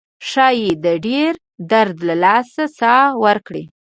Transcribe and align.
ښایي 0.29 0.71
د 0.83 0.85
ډیر 1.05 1.33
درد 1.71 1.97
له 2.07 2.15
لاسه 2.23 2.63
ساه 2.79 3.07
ورکړي. 3.25 3.63